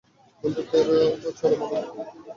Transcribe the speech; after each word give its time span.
বন্ধুরা, 0.43 0.79
এটা 1.07 1.29
চরম 1.39 1.61
আনন্দের 1.65 1.85
খবর। 1.89 2.05